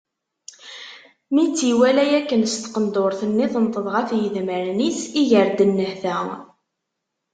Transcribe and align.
Mi 1.33 1.43
tt-iwala 1.49 2.03
akken 2.19 2.41
s 2.45 2.53
taqendurt-nni 2.61 3.47
tenṭeḍ 3.53 3.85
ɣef 3.95 4.09
yedmaren-is, 4.21 4.99
iger-d 5.21 5.57
nnehta. 5.69 6.17